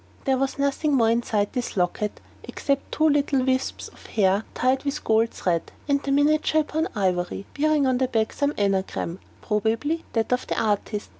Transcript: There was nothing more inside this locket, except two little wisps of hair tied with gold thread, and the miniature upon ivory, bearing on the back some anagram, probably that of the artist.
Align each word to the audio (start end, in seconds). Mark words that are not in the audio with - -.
There 0.25 0.35
was 0.39 0.57
nothing 0.57 0.93
more 0.95 1.11
inside 1.11 1.53
this 1.53 1.77
locket, 1.77 2.19
except 2.43 2.91
two 2.91 3.07
little 3.07 3.43
wisps 3.45 3.87
of 3.87 4.07
hair 4.07 4.45
tied 4.55 4.83
with 4.83 5.03
gold 5.03 5.29
thread, 5.29 5.71
and 5.87 6.01
the 6.01 6.11
miniature 6.11 6.61
upon 6.61 6.87
ivory, 6.95 7.45
bearing 7.55 7.85
on 7.85 7.99
the 7.99 8.07
back 8.07 8.33
some 8.33 8.51
anagram, 8.57 9.19
probably 9.43 10.03
that 10.13 10.33
of 10.33 10.47
the 10.47 10.59
artist. 10.59 11.09